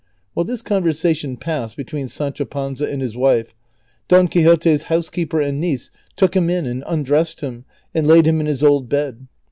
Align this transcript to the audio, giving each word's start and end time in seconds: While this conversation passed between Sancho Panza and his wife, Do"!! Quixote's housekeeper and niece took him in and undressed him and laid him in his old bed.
While 0.33 0.45
this 0.45 0.63
conversation 0.63 1.37
passed 1.37 1.77
between 1.77 2.07
Sancho 2.07 2.43
Panza 2.43 2.89
and 2.89 3.03
his 3.03 3.15
wife, 3.15 3.53
Do"!! 4.07 4.27
Quixote's 4.27 4.85
housekeeper 4.85 5.39
and 5.39 5.59
niece 5.59 5.91
took 6.15 6.35
him 6.35 6.49
in 6.49 6.65
and 6.65 6.83
undressed 6.87 7.41
him 7.41 7.65
and 7.93 8.07
laid 8.07 8.25
him 8.25 8.39
in 8.41 8.47
his 8.47 8.63
old 8.63 8.89
bed. 8.89 9.27